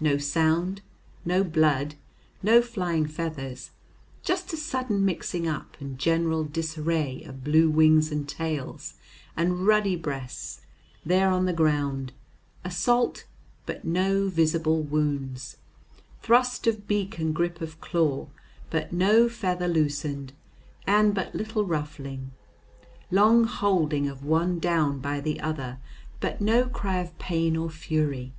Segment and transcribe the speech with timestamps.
[0.00, 0.82] no sound,
[1.24, 1.94] no blood,
[2.42, 3.70] no flying feathers,
[4.22, 8.96] just a sudden mixing up and general disarray of blue wings and tails
[9.34, 10.60] and ruddy breasts,
[11.06, 12.12] there on the ground;
[12.66, 13.24] assault
[13.64, 15.56] but no visible wounds;
[16.20, 18.28] thrust of beak and grip of claw,
[18.68, 20.34] but no feather loosened
[20.86, 22.32] and but little ruffling;
[23.10, 25.78] long holding of one down by the other,
[26.20, 28.34] but no cry of pain or fury.